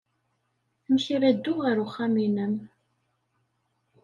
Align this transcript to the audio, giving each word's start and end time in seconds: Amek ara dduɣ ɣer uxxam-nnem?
Amek 0.85 1.05
ara 1.15 1.29
dduɣ 1.37 1.57
ɣer 1.65 1.77
uxxam-nnem? 1.85 2.53